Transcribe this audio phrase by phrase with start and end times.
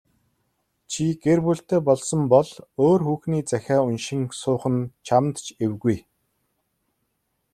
[0.91, 2.49] Чи гэр бүлтэй болсон бол
[2.85, 5.97] өөр хүүхний захиа уншин суух нь чамд ч эвгүй.